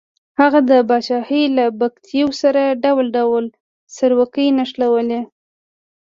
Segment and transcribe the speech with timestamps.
[0.39, 3.45] هغه د پاچاهۍ له بګتیو سره ډول ډول
[3.95, 5.21] سروکي نښلوي.